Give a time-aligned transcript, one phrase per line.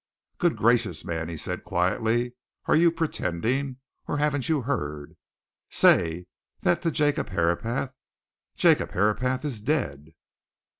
[0.39, 2.33] "Good gracious, man!" he said quietly.
[2.65, 3.77] "Are you pretending?
[4.07, 5.15] Or haven't you heard?
[5.69, 6.25] Say
[6.61, 7.93] that to Jacob Herapath?
[8.55, 10.15] Jacob Herapath is dead!"